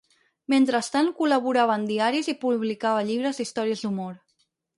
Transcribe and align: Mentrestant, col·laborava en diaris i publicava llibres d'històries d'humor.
Mentrestant, 0.51 1.11
col·laborava 1.19 1.75
en 1.81 1.85
diaris 1.91 2.31
i 2.33 2.35
publicava 2.45 3.05
llibres 3.11 3.41
d'històries 3.43 3.85
d'humor. 3.87 4.19